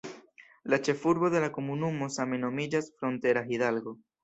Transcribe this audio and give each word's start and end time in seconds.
La 0.73 0.79
ĉefurbo 0.87 1.29
de 1.35 1.43
la 1.43 1.51
komunumo 1.59 2.09
same 2.17 2.41
nomiĝas 2.47 2.91
Frontera 2.97 3.47
Hidalgo. 3.53 3.97